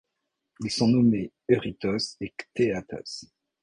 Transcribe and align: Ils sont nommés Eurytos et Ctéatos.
Ils 0.63 0.71
sont 0.71 0.87
nommés 0.87 1.31
Eurytos 1.47 2.17
et 2.21 2.33
Ctéatos. 2.35 3.25